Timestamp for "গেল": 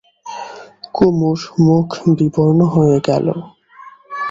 3.07-3.27